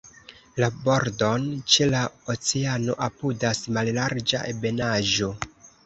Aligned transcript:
La 0.61 0.69
bordon 0.87 1.45
ĉe 1.75 1.87
la 1.91 2.01
oceano 2.37 2.99
apudas 3.11 3.65
mallarĝa 3.79 4.45
ebenaĵo. 4.57 5.35